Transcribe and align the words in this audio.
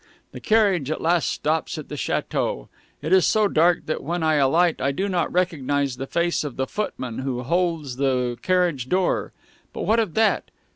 The 0.31 0.39
carriage 0.39 0.89
at 0.89 0.99
last 0.99 1.29
stops 1.29 1.77
at 1.77 1.87
the 1.87 1.95
chateau. 1.95 2.69
It 3.03 3.13
is 3.13 3.27
so 3.27 3.47
dark 3.47 3.85
that 3.85 4.01
when 4.01 4.23
I 4.23 4.33
alight 4.37 4.81
I 4.81 4.91
do 4.91 5.07
not 5.07 5.31
recognize 5.31 5.97
the 5.97 6.07
face 6.07 6.43
of 6.43 6.55
the 6.57 6.65
footman 6.65 7.19
who 7.19 7.43
holds 7.43 7.97
the 7.97 8.35
carriage 8.41 8.89
door. 8.89 9.31
But 9.73 9.83
what 9.83 9.99
of 9.99 10.15
that? 10.15 10.49